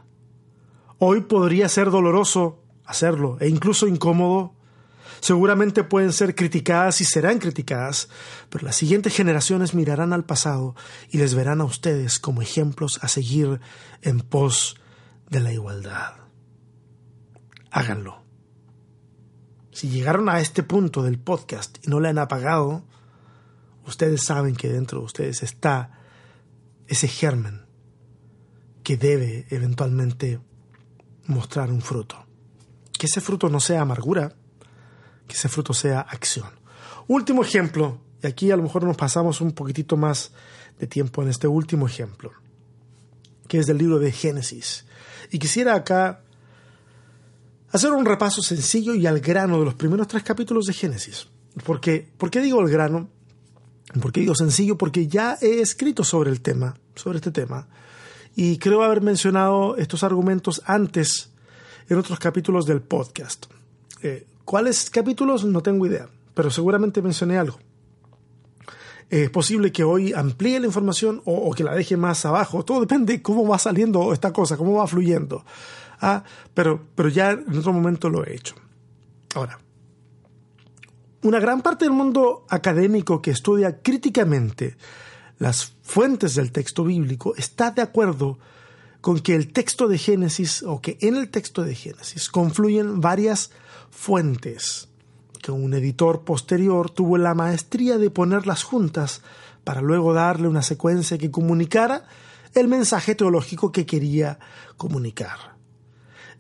[0.97, 4.53] Hoy podría ser doloroso hacerlo e incluso incómodo.
[5.19, 8.09] Seguramente pueden ser criticadas y serán criticadas,
[8.49, 10.75] pero las siguientes generaciones mirarán al pasado
[11.09, 13.59] y les verán a ustedes como ejemplos a seguir
[14.01, 14.77] en pos
[15.29, 16.13] de la igualdad.
[17.71, 18.23] Háganlo.
[19.71, 22.85] Si llegaron a este punto del podcast y no le han apagado,
[23.85, 25.94] ustedes saben que dentro de ustedes está
[26.87, 27.65] ese germen
[28.83, 30.39] que debe eventualmente
[31.25, 32.23] mostrar un fruto.
[32.97, 34.35] Que ese fruto no sea amargura,
[35.27, 36.49] que ese fruto sea acción.
[37.07, 40.31] Último ejemplo, y aquí a lo mejor nos pasamos un poquitito más
[40.79, 42.31] de tiempo en este último ejemplo,
[43.47, 44.85] que es del libro de Génesis.
[45.31, 46.23] Y quisiera acá
[47.71, 51.27] hacer un repaso sencillo y al grano de los primeros tres capítulos de Génesis.
[51.65, 53.09] Porque, ¿Por qué digo el grano?
[54.01, 54.77] ¿Por qué digo sencillo?
[54.77, 57.67] Porque ya he escrito sobre el tema, sobre este tema,
[58.35, 61.29] y creo haber mencionado estos argumentos antes
[61.87, 63.45] en otros capítulos del podcast.
[64.01, 65.45] Eh, ¿Cuáles capítulos?
[65.45, 67.59] No tengo idea, pero seguramente mencioné algo.
[69.09, 72.65] Es posible que hoy amplíe la información o, que la deje más abajo.
[72.65, 75.45] Todo depende de cómo va saliendo esta cosa, cómo va fluyendo.
[76.01, 78.55] Ah, pero, pero ya en otro momento lo he hecho.
[79.35, 79.59] Ahora,
[81.25, 84.77] una gran parte del mundo académico que estudia críticamente
[85.39, 88.37] las fuentes del texto bíblico está de acuerdo
[89.01, 93.49] con que el texto de Génesis o que en el texto de Génesis confluyen varias
[93.89, 94.87] fuentes
[95.41, 99.23] que un editor posterior tuvo la maestría de ponerlas juntas
[99.63, 102.05] para luego darle una secuencia que comunicara
[102.53, 104.37] el mensaje teológico que quería
[104.77, 105.55] comunicar.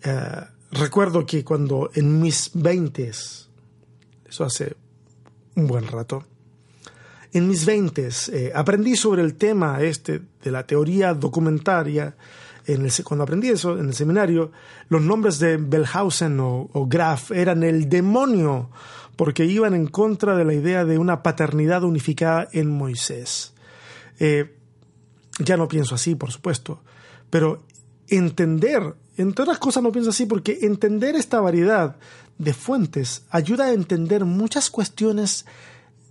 [0.03, 3.44] Eh, recuerdo que cuando en mis veintes
[4.27, 4.75] eso hace
[5.55, 6.25] un buen rato.
[7.33, 12.15] En mis veintes eh, aprendí sobre el tema este de la teoría documentaria.
[12.65, 14.51] En cuando aprendí eso en el seminario,
[14.89, 18.69] los nombres de Bellhausen o, Graf eran el demonio
[19.15, 23.53] porque iban en contra de la idea de una paternidad unificada en Moisés.
[24.19, 24.55] Eh,
[25.39, 26.81] ya no pienso así, por supuesto,
[27.29, 27.63] pero
[28.07, 31.97] entender, entre otras cosas no pienso así porque entender esta variedad
[32.37, 35.45] de fuentes ayuda a entender muchas cuestiones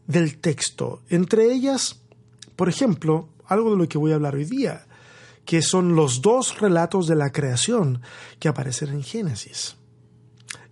[0.07, 2.01] del texto, entre ellas,
[2.57, 4.87] por ejemplo, algo de lo que voy a hablar hoy día,
[5.45, 8.01] que son los dos relatos de la creación
[8.39, 9.77] que aparecen en Génesis.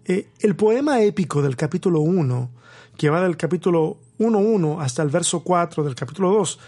[0.04, 2.50] Eh, el poema épico del capítulo 1,
[2.96, 6.58] que va del capítulo 1.1 hasta el verso 4 del capítulo 2,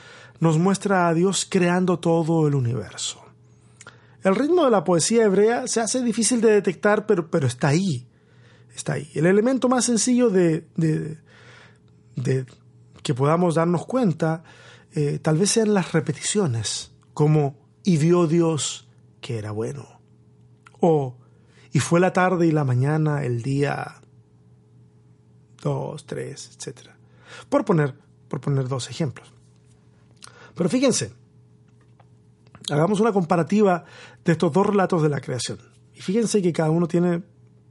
[0.40, 3.23] nos muestra a Dios creando todo el universo.
[4.23, 8.07] El ritmo de la poesía hebrea se hace difícil de detectar, pero, pero está ahí
[8.74, 9.10] está ahí.
[9.14, 12.46] El elemento más sencillo de, de,
[13.02, 14.42] que podamos darnos cuenta
[14.94, 18.88] eh, tal vez sean las repeticiones, como y vio Dios
[19.20, 20.00] que era bueno,
[20.80, 21.16] o
[21.72, 24.00] y fue la tarde y la mañana el día
[25.62, 26.90] dos, tres, etc.
[27.48, 27.94] Por poner,
[28.28, 29.32] por poner dos ejemplos.
[30.54, 31.12] Pero fíjense,
[32.70, 33.84] hagamos una comparativa
[34.24, 35.58] de estos dos relatos de la creación.
[35.94, 37.22] Y fíjense que cada uno tiene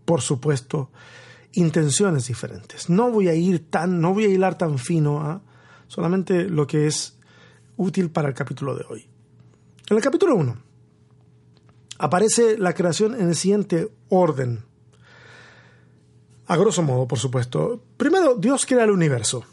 [0.05, 0.91] por supuesto,
[1.53, 2.89] intenciones diferentes.
[2.89, 5.41] No voy a ir tan, no voy a hilar tan fino a
[5.87, 7.17] solamente lo que es
[7.77, 9.07] útil para el capítulo de hoy.
[9.89, 10.57] En el capítulo 1
[11.99, 14.65] aparece la creación en el siguiente orden.
[16.47, 17.81] A grosso modo, por supuesto.
[17.95, 19.43] Primero, Dios crea el universo.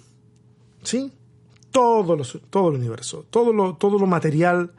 [0.82, 1.12] ¿Sí?
[1.70, 2.16] Todo,
[2.50, 4.72] todo el universo, todo lo, todo lo material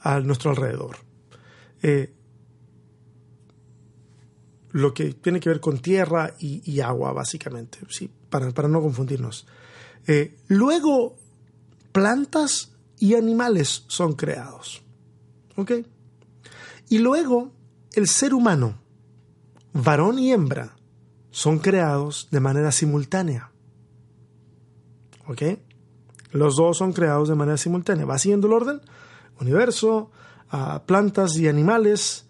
[0.00, 0.98] a nuestro alrededor.
[1.82, 2.12] Eh,
[4.72, 8.10] lo que tiene que ver con tierra y, agua, básicamente, ¿sí?
[8.30, 9.46] para, para no confundirnos.
[10.06, 11.16] Eh, luego,
[11.92, 14.82] plantas y animales son creados.
[15.56, 15.72] ¿Ok?
[16.88, 17.52] Y luego,
[17.92, 18.78] el ser humano,
[19.72, 20.76] varón y hembra,
[21.30, 23.52] son creados de manera simultánea.
[25.26, 25.42] ¿Ok?
[26.32, 28.06] Los dos son creados de manera simultánea.
[28.06, 28.80] Va siguiendo el orden.
[29.40, 30.10] Universo,
[30.86, 32.26] plantas y animales,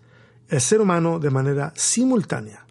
[0.52, 2.66] el ser humano de manera simultánea.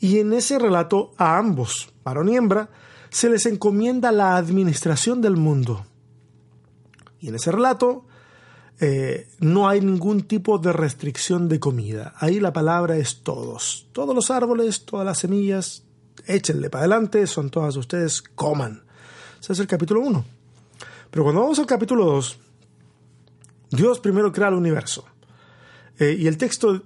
[0.00, 2.68] Y en ese relato a ambos, varón y hembra,
[3.10, 5.86] se les encomienda la administración del mundo.
[7.20, 8.06] Y en ese relato
[8.80, 12.12] eh, no hay ningún tipo de restricción de comida.
[12.18, 13.86] Ahí la palabra es todos.
[13.92, 15.84] Todos los árboles, todas las semillas,
[16.26, 18.82] échenle para adelante, son todas ustedes, coman.
[19.40, 20.24] Ese es el capítulo 1.
[21.12, 22.38] Pero cuando vamos al capítulo 2,
[23.70, 25.04] Dios primero crea el universo.
[26.00, 26.82] Eh, y el texto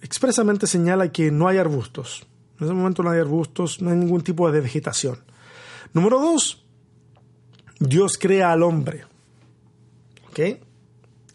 [0.00, 2.26] expresamente señala que no hay arbustos.
[2.58, 5.18] En ese momento no hay arbustos, no hay ningún tipo de vegetación.
[5.92, 6.64] Número dos,
[7.78, 9.04] Dios crea al hombre.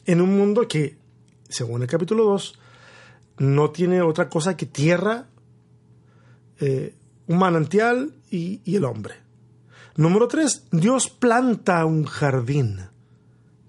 [0.06, 0.96] En un mundo que,
[1.50, 2.60] según el capítulo 2,
[3.40, 5.28] no tiene otra cosa que tierra,
[6.60, 6.96] eh,
[7.26, 9.16] un manantial y, y el hombre.
[9.96, 12.82] Número tres, Dios planta un jardín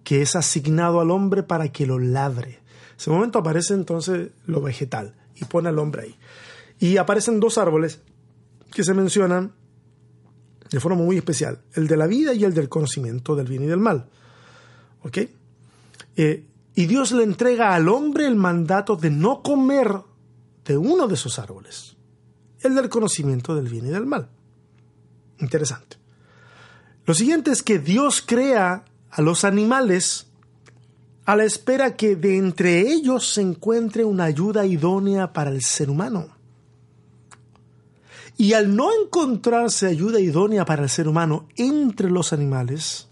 [0.04, 2.61] que es asignado al hombre para que lo ladre
[2.96, 6.16] ese momento aparece entonces lo vegetal y pone al hombre ahí.
[6.78, 8.00] Y aparecen dos árboles
[8.70, 9.52] que se mencionan
[10.70, 13.66] de forma muy especial, el de la vida y el del conocimiento del bien y
[13.66, 14.08] del mal.
[15.02, 15.18] ¿Ok?
[16.16, 19.94] Eh, y Dios le entrega al hombre el mandato de no comer
[20.64, 21.96] de uno de esos árboles,
[22.60, 24.30] el del conocimiento del bien y del mal.
[25.38, 25.98] Interesante.
[27.04, 30.28] Lo siguiente es que Dios crea a los animales
[31.24, 35.88] a la espera que de entre ellos se encuentre una ayuda idónea para el ser
[35.88, 36.28] humano.
[38.36, 43.08] Y al no encontrarse ayuda idónea para el ser humano entre los animales,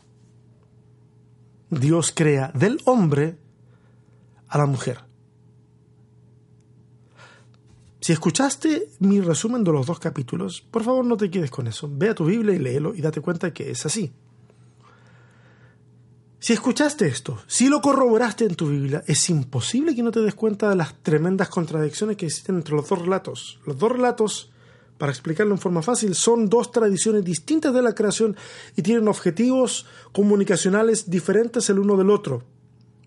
[1.69, 3.39] Dios crea del hombre
[4.49, 4.99] a la mujer.
[8.01, 11.89] Si escuchaste mi resumen de los dos capítulos, por favor no te quedes con eso.
[11.93, 14.11] Ve a tu Biblia y léelo y date cuenta que es así.
[16.43, 20.35] Si escuchaste esto, si lo corroboraste en tu Biblia, es imposible que no te des
[20.35, 23.61] cuenta de las tremendas contradicciones que existen entre los dos relatos.
[23.67, 24.51] Los dos relatos,
[24.97, 28.39] para explicarlo en forma fácil, son dos tradiciones distintas de la creación
[28.75, 32.43] y tienen objetivos comunicacionales diferentes el uno del otro.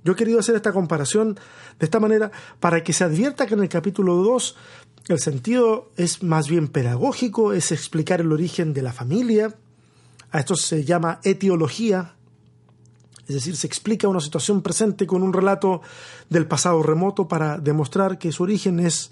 [0.03, 1.33] Yo he querido hacer esta comparación
[1.79, 4.55] de esta manera para que se advierta que en el capítulo 2
[5.07, 9.55] el sentido es más bien pedagógico, es explicar el origen de la familia.
[10.29, 12.13] A esto se llama etiología,
[13.27, 15.81] es decir, se explica una situación presente con un relato
[16.29, 19.11] del pasado remoto para demostrar que su origen es,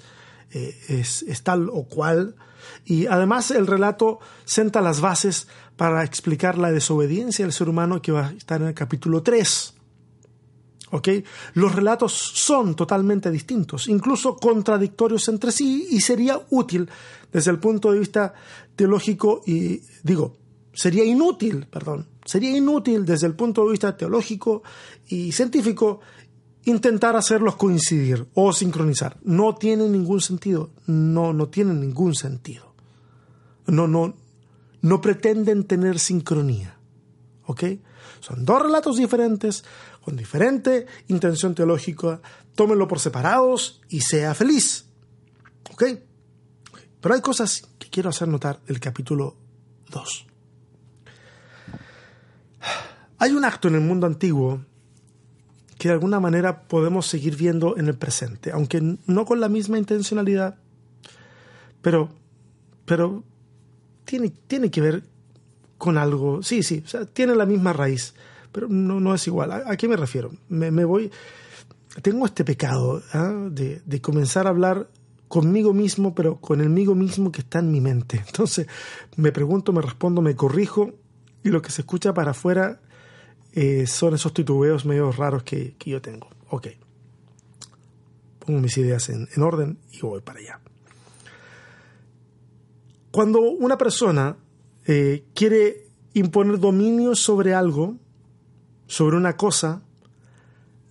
[0.52, 2.36] eh, es, tal o cual.
[2.84, 5.48] Y además el relato senta las bases
[5.78, 9.76] para explicar la desobediencia del ser humano que va a estar en el capítulo 3.
[10.94, 11.24] ¿Okay?
[11.54, 16.90] Los relatos son totalmente distintos, incluso contradictorios entre sí, y sería útil
[17.32, 18.34] desde el punto de vista
[18.76, 20.36] teológico y, digo,
[20.74, 24.64] sería inútil, perdón, sería inútil desde el punto de vista teológico
[25.08, 26.02] y científico
[26.66, 29.18] intentar hacerlos coincidir o sincronizar.
[29.24, 30.72] No tiene ningún sentido.
[30.86, 32.76] No, no tienen ningún sentido.
[33.68, 34.16] No, no,
[34.82, 36.78] no pretenden tener sincronía.
[37.46, 37.64] ¿Ok?
[38.20, 39.64] Son dos relatos diferentes,
[40.04, 42.22] con diferente intención teológica.
[42.56, 44.86] Tómenlo por separados y sea feliz.
[45.72, 45.84] ¿Ok?
[47.00, 49.36] Pero hay cosas que quiero hacer notar del capítulo
[49.90, 50.31] 2.
[53.22, 54.62] Hay un acto en el mundo antiguo
[55.78, 59.78] que de alguna manera podemos seguir viendo en el presente, aunque no con la misma
[59.78, 60.58] intencionalidad,
[61.84, 62.10] pero,
[62.84, 63.24] pero
[64.06, 65.04] tiene, tiene que ver
[65.78, 68.16] con algo, sí, sí, tiene la misma raíz,
[68.52, 69.52] pero no, no es igual.
[69.52, 70.32] ¿A, qué me refiero?
[70.50, 71.12] Me, voy,
[72.02, 73.50] tengo este pecado ¿ah?
[73.52, 74.90] de, de comenzar a hablar
[75.28, 78.18] conmigo mismo, pero con el mío mismo que está en mi mente.
[78.26, 78.66] Entonces
[79.16, 80.96] me pregunto, me respondo, me corrijo
[81.44, 82.80] y lo que se escucha para afuera
[83.54, 86.30] eh, son esos titubeos medio raros que, yo tengo.
[86.50, 86.68] Ok.
[88.40, 90.60] Pongo mis ideas en, orden y voy para allá.
[93.12, 94.38] Cuando una persona
[94.86, 97.98] eh, quiere imponer dominio sobre algo,
[98.88, 99.82] sobre una cosa,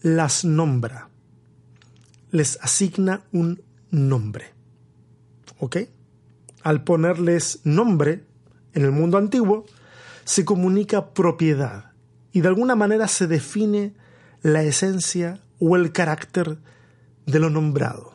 [0.03, 1.09] las nombra,
[2.31, 4.53] les asigna un nombre.
[5.59, 5.77] ¿Ok?
[6.63, 8.25] Al ponerles nombre
[8.75, 9.65] en el mundo antiguo,
[10.25, 11.90] se comunica propiedad
[12.33, 13.95] y de alguna manera se define
[14.43, 16.59] la esencia o el carácter
[17.27, 18.15] de lo nombrado.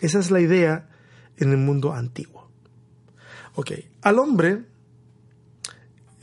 [0.00, 0.88] Esa es la idea
[1.36, 2.48] en el mundo antiguo.
[3.54, 4.64] Ok, al hombre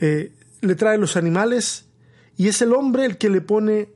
[0.00, 1.86] eh, le trae los animales
[2.36, 3.90] y es el hombre el que le pone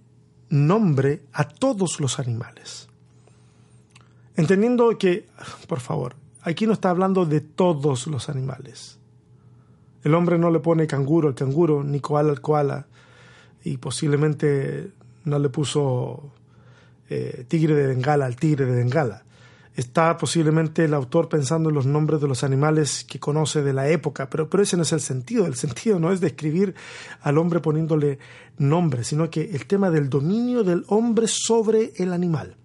[0.51, 2.89] nombre a todos los animales.
[4.37, 5.29] Entendiendo que,
[5.67, 9.00] por favor, aquí no está hablando de todos los animales.
[10.03, 12.87] El hombre no le pone canguro al canguro, ni koala al koala,
[13.65, 14.93] y posiblemente
[15.25, 16.33] no le puso
[17.09, 19.25] eh, tigre de Bengala al tigre de Bengala.
[19.77, 23.89] Está posiblemente el autor pensando en los nombres de los animales que conoce de la
[23.89, 25.47] época, pero, pero ese no es el sentido.
[25.47, 26.75] El sentido no es describir
[27.21, 28.19] al hombre poniéndole
[28.59, 32.57] nombre, sino que el tema del dominio del hombre sobre el animal.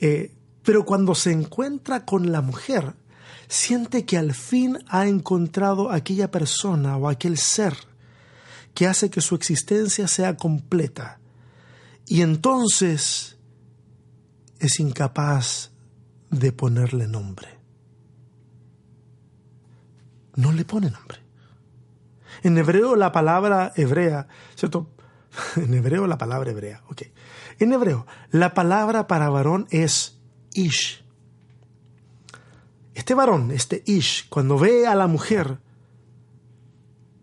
[0.00, 2.94] Eh, pero cuando se encuentra con la mujer,
[3.48, 7.74] siente que al fin ha encontrado aquella persona o aquel ser
[8.74, 11.20] que hace que su existencia sea completa.
[12.06, 13.38] Y entonces
[14.58, 15.72] es incapaz
[16.30, 17.58] de ponerle nombre.
[20.36, 21.18] No le pone nombre.
[22.42, 24.90] En hebreo la palabra hebrea, ¿cierto?
[25.56, 27.02] En hebreo la palabra hebrea, ok.
[27.58, 30.20] En hebreo la palabra para varón es
[30.54, 31.04] ish.
[32.98, 35.60] Este varón, este ish, cuando ve a la mujer,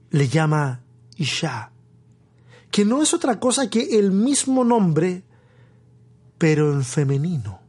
[0.10, 0.86] le llama
[1.18, 1.74] isha,
[2.72, 5.24] que no es otra cosa que el mismo nombre
[6.38, 7.60] pero en femenino.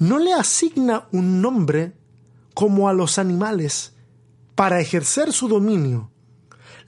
[0.00, 1.92] No le asigna un nombre
[2.52, 3.94] como a los animales
[4.56, 6.10] para ejercer su dominio.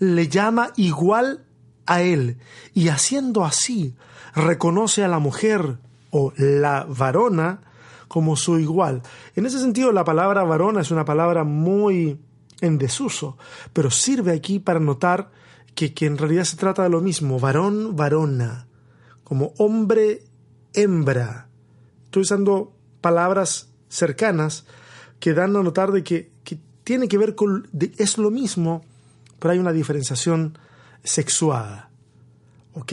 [0.00, 1.46] Le llama igual
[1.86, 2.38] a él
[2.74, 3.94] y haciendo así
[4.34, 5.78] reconoce a la mujer
[6.10, 7.69] o la varona
[8.10, 9.02] como su igual.
[9.36, 12.18] En ese sentido la palabra varona es una palabra muy
[12.60, 13.38] en desuso,
[13.72, 15.30] pero sirve aquí para notar
[15.76, 18.66] que, que en realidad se trata de lo mismo, varón, varona,
[19.22, 20.24] como hombre
[20.74, 21.46] hembra.
[22.06, 24.66] Estoy usando palabras cercanas
[25.20, 26.32] que dan a notar de que,
[26.82, 27.68] tiene que ver con...
[27.96, 28.82] es lo mismo,
[29.38, 30.58] pero hay una diferenciación
[31.04, 31.90] sexuada.
[32.74, 32.92] ¿Ok?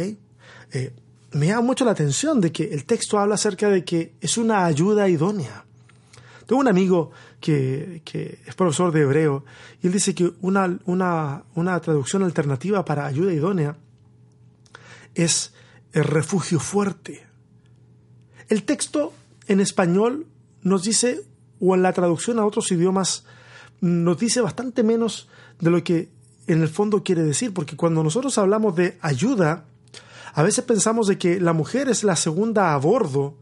[0.73, 0.93] Eh,
[1.31, 4.65] me llama mucho la atención de que el texto habla acerca de que es una
[4.65, 5.65] ayuda idónea.
[6.45, 7.11] Tengo un amigo
[7.41, 9.43] que, que es profesor de hebreo
[9.81, 13.75] y él dice que una, una, una traducción alternativa para ayuda idónea
[15.13, 15.53] es
[15.91, 17.25] el refugio fuerte.
[18.47, 19.13] El texto
[19.47, 20.25] en español
[20.61, 21.21] nos dice,
[21.59, 23.25] o en la traducción a otros idiomas,
[23.81, 25.27] nos dice bastante menos
[25.59, 26.09] de lo que
[26.47, 29.65] en el fondo quiere decir, porque cuando nosotros hablamos de ayuda,
[30.37, 33.39] a veces pensamos de que la mujer es la segunda a bordo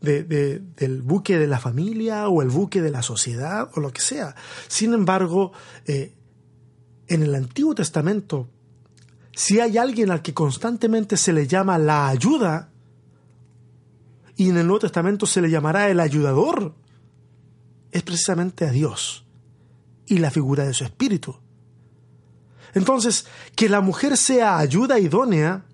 [0.00, 4.34] del buque de la familia o el buque de la sociedad o lo que sea.
[4.66, 5.52] Sin embargo,
[5.86, 6.12] eh,
[7.06, 8.48] en el Antiguo Testamento,
[9.32, 12.72] si hay alguien al que constantemente se le llama la ayuda,
[14.34, 16.74] y en el Nuevo Testamento se le llamará el ayudador,
[17.92, 19.24] es precisamente a Dios
[20.08, 21.36] y la figura de su espíritu.
[22.74, 25.66] Entonces, que la mujer sea ayuda idónea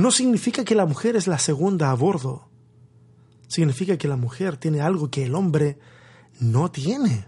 [0.00, 2.48] no significa que la mujer es la segunda a bordo.
[3.48, 5.78] Significa que la mujer tiene algo que el hombre
[6.38, 7.26] no tiene.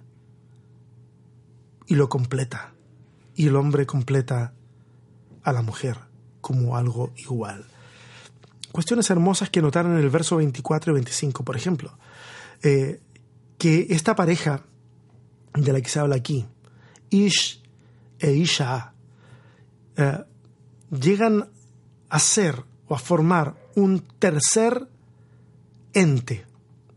[1.86, 2.74] Y lo completa.
[3.34, 4.54] Y el hombre completa
[5.42, 5.98] a la mujer
[6.40, 7.66] como algo igual
[8.72, 11.96] cuestiones hermosas que notaron en el verso 24 y 25, por ejemplo,
[12.62, 13.00] eh,
[13.58, 14.64] que esta pareja
[15.54, 16.46] de la que se habla aquí,
[17.10, 17.62] Ish
[18.18, 18.94] e Isha,
[19.96, 20.24] eh,
[20.90, 21.50] llegan
[22.12, 24.86] a ser o a formar un tercer
[25.94, 26.44] ente,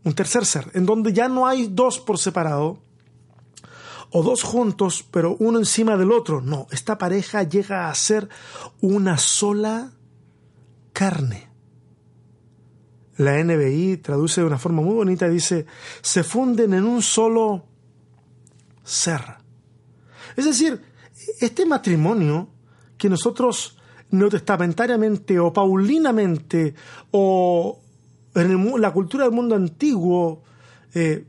[0.04, 2.78] un tercer ser, en donde ya no hay dos por separado,
[4.10, 6.42] o dos juntos, pero uno encima del otro.
[6.42, 8.28] No, esta pareja llega a ser
[8.82, 9.90] una sola
[10.92, 11.48] carne.
[13.16, 15.64] La NBI traduce de una forma muy bonita, dice,
[16.02, 17.64] se funden en un solo
[18.84, 19.22] ser.
[20.36, 20.82] Es decir,
[21.40, 22.50] este matrimonio
[22.98, 23.75] que nosotros
[24.18, 26.74] neotestamentariamente o paulinamente
[27.10, 27.80] o
[28.34, 30.42] en la cultura del mundo antiguo
[30.94, 31.24] eh,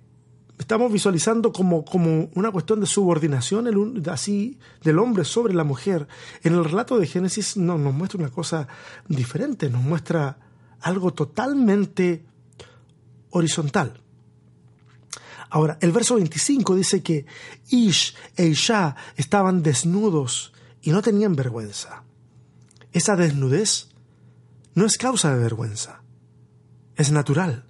[0.57, 6.07] estamos visualizando como, como, una cuestión de subordinación así del hombre sobre la mujer.
[6.43, 8.67] En el relato de Génesis no, nos muestra una cosa
[9.07, 10.39] diferente, nos muestra
[10.81, 12.25] algo totalmente
[13.29, 14.01] horizontal.
[15.49, 17.25] Ahora, el verso 25 dice que
[17.69, 22.03] Ish e Isha estaban desnudos y no tenían vergüenza.
[22.97, 23.89] Esa desnudez
[24.73, 26.01] no es causa de vergüenza,
[26.95, 27.69] es natural.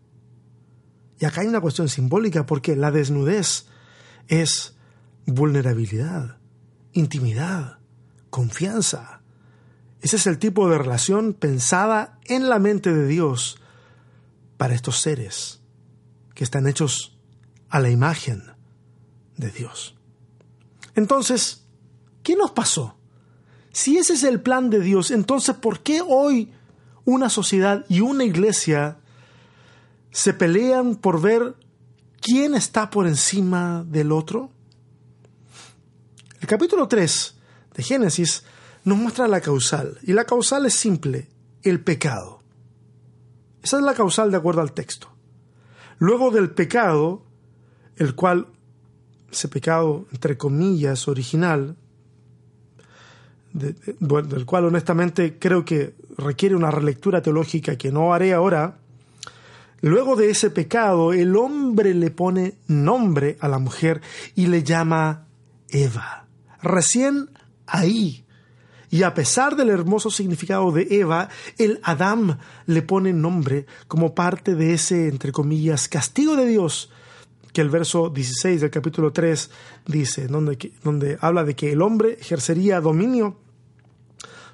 [1.19, 3.65] Y acá hay una cuestión simbólica porque la desnudez
[4.29, 4.77] es
[5.25, 6.37] vulnerabilidad,
[6.93, 7.79] intimidad,
[8.29, 9.21] confianza.
[9.99, 13.59] Ese es el tipo de relación pensada en la mente de Dios
[14.55, 15.59] para estos seres
[16.35, 17.19] que están hechos
[17.67, 18.53] a la imagen
[19.35, 19.97] de Dios.
[20.95, 21.67] Entonces,
[22.23, 22.96] ¿qué nos pasó?
[23.77, 26.51] Si ese es el plan de Dios, entonces ¿por qué hoy
[27.05, 28.97] una sociedad y una iglesia
[30.09, 31.53] se pelean por ver
[32.19, 34.49] quién está por encima del otro?
[36.41, 37.35] El capítulo 3
[37.75, 38.45] de Génesis
[38.83, 41.29] nos muestra la causal, y la causal es simple,
[41.61, 42.41] el pecado.
[43.61, 45.07] Esa es la causal de acuerdo al texto.
[45.99, 47.27] Luego del pecado,
[47.95, 48.47] el cual,
[49.31, 51.77] ese pecado entre comillas original,
[53.57, 58.77] del cual honestamente creo que requiere una relectura teológica que no haré ahora,
[59.81, 64.01] luego de ese pecado el hombre le pone nombre a la mujer
[64.35, 65.27] y le llama
[65.69, 66.27] Eva.
[66.61, 67.29] Recién
[67.65, 68.23] ahí.
[68.89, 71.27] Y a pesar del hermoso significado de Eva,
[71.57, 76.89] el Adán le pone nombre como parte de ese, entre comillas, castigo de Dios
[77.57, 79.49] que el verso 16 del capítulo 3
[79.87, 83.39] dice, donde, donde habla de que el hombre ejercería dominio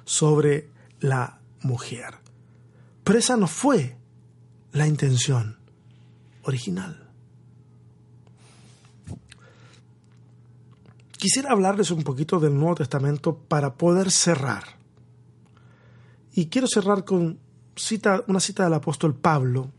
[0.04, 2.14] sobre la mujer.
[3.02, 3.96] Pero esa no fue
[4.72, 5.58] la intención
[6.42, 7.10] original.
[11.16, 14.64] Quisiera hablarles un poquito del Nuevo Testamento para poder cerrar.
[16.34, 17.38] Y quiero cerrar con
[17.76, 19.70] cita, una cita del apóstol Pablo,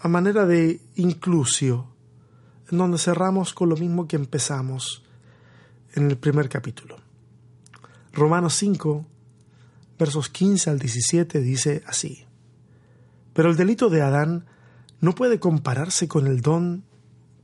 [0.00, 1.88] a manera de inclusio,
[2.70, 5.02] en donde cerramos con lo mismo que empezamos
[5.94, 7.03] en el primer capítulo.
[8.14, 9.04] Romanos 5,
[9.98, 12.24] versos 15 al 17 dice así,
[13.32, 14.46] Pero el delito de Adán
[15.00, 16.84] no puede compararse con el don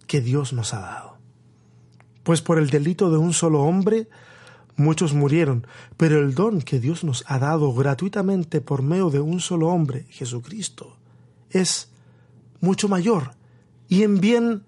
[0.06, 1.18] que Dios nos ha dado.
[2.22, 4.08] Pues por el delito de un solo hombre
[4.76, 5.66] muchos murieron,
[5.96, 10.06] pero el don que Dios nos ha dado gratuitamente por medio de un solo hombre,
[10.08, 10.96] Jesucristo,
[11.50, 11.90] es
[12.60, 13.32] mucho mayor
[13.88, 14.62] y en bien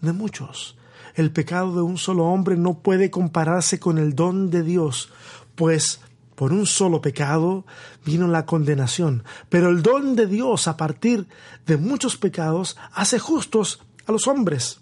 [0.00, 0.78] de muchos.
[1.14, 5.10] El pecado de un solo hombre no puede compararse con el don de Dios,
[5.58, 6.00] pues
[6.36, 7.66] por un solo pecado
[8.04, 11.26] vino la condenación, pero el don de Dios a partir
[11.66, 14.78] de muchos pecados hace justos a los hombres.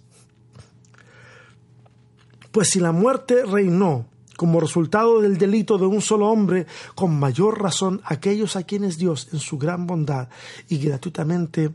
[2.52, 4.06] Pues si la muerte reinó
[4.36, 9.28] como resultado del delito de un solo hombre, con mayor razón aquellos a quienes Dios
[9.32, 10.28] en su gran bondad
[10.68, 11.70] y gratuitamente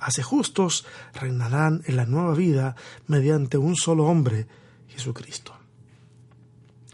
[0.00, 2.74] hace justos reinarán en la nueva vida
[3.06, 4.46] mediante un solo hombre,
[4.88, 5.52] Jesucristo.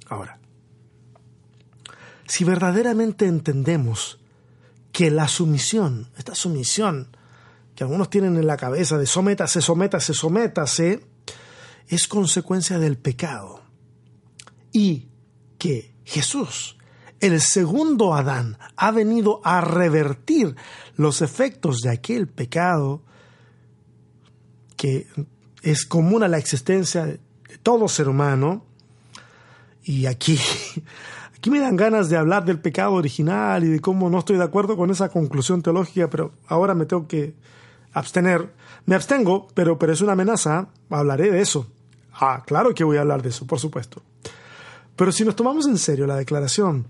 [0.09, 0.42] Ahora,
[2.33, 4.19] si verdaderamente entendemos
[4.91, 7.15] que la sumisión, esta sumisión
[7.75, 11.05] que algunos tienen en la cabeza de sométase, sométase, sométase,
[11.89, 13.61] es consecuencia del pecado.
[14.73, 15.09] Y
[15.59, 16.79] que Jesús,
[17.21, 20.57] el segundo Adán, ha venido a revertir
[20.97, 23.03] los efectos de aquel pecado
[24.79, 25.07] que
[25.61, 27.21] es común a la existencia de
[27.63, 28.65] todo ser humano.
[29.85, 30.39] Y aquí
[31.43, 34.45] Aquí me dan ganas de hablar del pecado original y de cómo no estoy de
[34.45, 37.35] acuerdo con esa conclusión teológica, pero ahora me tengo que
[37.93, 38.55] abstener.
[38.87, 40.69] Me abstengo, pero, pero es una amenaza.
[40.89, 41.67] Hablaré de eso.
[42.13, 44.05] Ah, claro que voy a hablar de eso, por supuesto.
[44.95, 46.87] Pero si nos tomamos en serio la declaración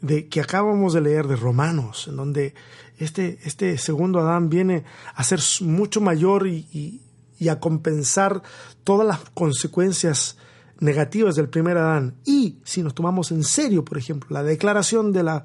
[0.00, 2.54] de que acabamos de leer de Romanos, en donde
[2.98, 4.82] este, este segundo Adán viene
[5.14, 7.00] a ser mucho mayor y,
[7.38, 8.42] y a compensar
[8.82, 10.36] todas las consecuencias
[10.80, 12.16] negativas del primer Adán.
[12.24, 15.44] Y si nos tomamos en serio, por ejemplo, la declaración de la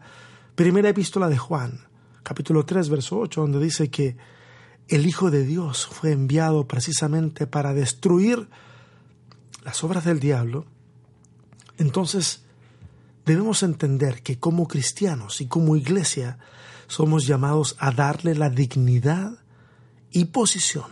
[0.55, 1.85] primera epístola de Juan,
[2.23, 4.17] capítulo 3, verso 8, donde dice que
[4.87, 8.47] el Hijo de Dios fue enviado precisamente para destruir
[9.63, 10.65] las obras del diablo,
[11.77, 12.43] entonces
[13.25, 16.37] debemos entender que como cristianos y como iglesia
[16.87, 19.39] somos llamados a darle la dignidad
[20.11, 20.85] y posición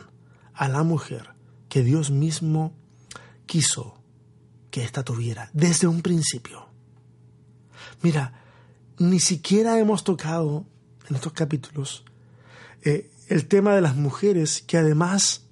[0.53, 1.29] a la mujer
[1.69, 2.73] que Dios mismo
[3.45, 4.02] quiso
[4.73, 6.65] que ésta tuviera desde un principio.
[8.01, 8.33] Mira,
[8.97, 10.65] ni siquiera hemos tocado
[11.07, 12.03] en estos capítulos
[12.81, 15.45] eh, el tema de las mujeres que además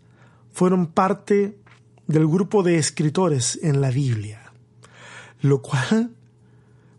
[0.51, 1.59] fueron parte
[2.07, 4.53] del grupo de escritores en la Biblia,
[5.41, 6.15] lo cual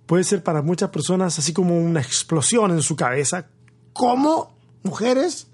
[0.07, 3.49] puede ser para muchas personas así como una explosión en su cabeza.
[3.93, 4.57] ¿Cómo?
[4.85, 5.49] ¿Mujeres?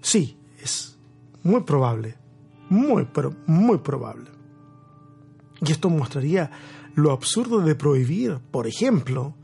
[0.00, 0.96] Sí, es
[1.42, 2.14] muy probable,
[2.68, 4.37] muy, pero muy probable.
[5.60, 6.50] Y esto mostraría
[6.94, 9.34] lo absurdo de prohibir, por ejemplo,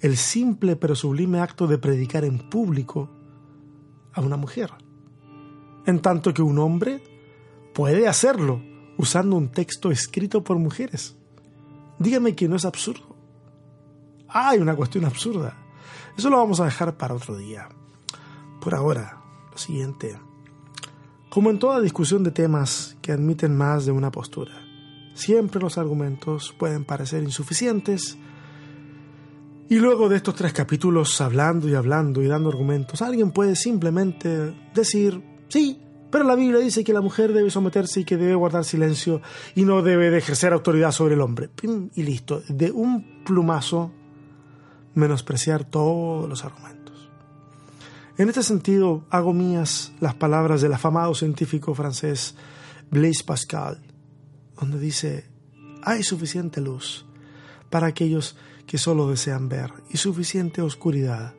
[0.00, 3.08] el simple pero sublime acto de predicar en público
[4.12, 4.70] a una mujer,
[5.86, 7.02] en tanto que un hombre
[7.72, 8.62] puede hacerlo
[8.98, 11.16] usando un texto escrito por mujeres.
[11.98, 13.16] Dígame que no es absurdo.
[14.28, 15.56] Hay una cuestión absurda.
[16.16, 17.68] Eso lo vamos a dejar para otro día.
[18.60, 20.18] Por ahora, lo siguiente.
[21.30, 24.61] Como en toda discusión de temas que admiten más de una postura,
[25.14, 28.18] siempre los argumentos pueden parecer insuficientes
[29.72, 34.54] y luego de estos tres capítulos hablando y hablando y dando argumentos, alguien puede simplemente
[34.74, 38.66] decir, sí, pero la Biblia dice que la mujer debe someterse y que debe guardar
[38.66, 39.22] silencio
[39.54, 41.48] y no debe de ejercer autoridad sobre el hombre.
[41.94, 43.90] Y listo, de un plumazo
[44.94, 47.08] menospreciar todos los argumentos.
[48.18, 52.34] En este sentido, hago mías las palabras del afamado científico francés
[52.90, 53.80] Blaise Pascal,
[54.62, 55.24] donde dice,
[55.82, 57.04] hay suficiente luz
[57.68, 61.34] para aquellos que solo desean ver y suficiente oscuridad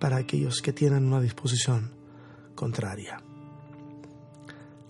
[0.00, 1.92] para aquellos que tienen una disposición
[2.56, 3.22] contraria.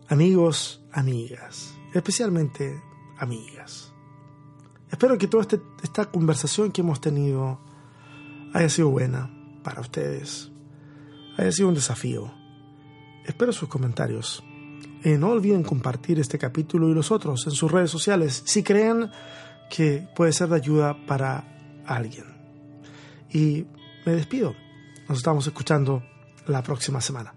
[0.08, 2.82] Amigos, amigas, especialmente
[3.18, 3.92] amigas.
[4.90, 7.60] Espero que toda este, esta conversación que hemos tenido
[8.54, 9.30] haya sido buena
[9.62, 10.50] para ustedes,
[11.36, 12.32] haya sido un desafío.
[13.26, 14.42] Espero sus comentarios.
[15.04, 19.10] Y no olviden compartir este capítulo y los otros en sus redes sociales si creen
[19.70, 22.24] que puede ser de ayuda para alguien.
[23.30, 23.66] Y
[24.04, 24.54] me despido.
[25.08, 26.02] Nos estamos escuchando
[26.46, 27.35] la próxima semana.